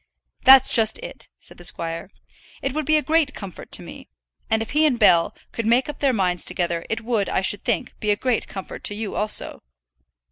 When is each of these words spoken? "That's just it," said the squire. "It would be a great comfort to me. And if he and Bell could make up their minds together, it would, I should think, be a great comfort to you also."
"That's 0.45 0.73
just 0.73 0.97
it," 1.03 1.29
said 1.37 1.57
the 1.59 1.63
squire. 1.63 2.09
"It 2.63 2.73
would 2.73 2.87
be 2.87 2.97
a 2.97 3.03
great 3.03 3.35
comfort 3.35 3.71
to 3.73 3.83
me. 3.83 4.09
And 4.49 4.63
if 4.63 4.71
he 4.71 4.83
and 4.87 4.97
Bell 4.97 5.35
could 5.51 5.67
make 5.67 5.87
up 5.87 5.99
their 5.99 6.11
minds 6.11 6.43
together, 6.43 6.83
it 6.89 7.01
would, 7.01 7.29
I 7.29 7.41
should 7.41 7.63
think, 7.63 7.93
be 7.99 8.09
a 8.09 8.15
great 8.15 8.47
comfort 8.47 8.83
to 8.85 8.95
you 8.95 9.13
also." 9.15 9.61